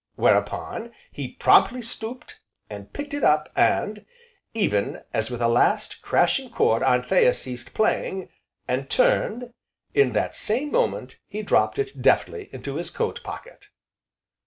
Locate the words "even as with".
4.55-5.43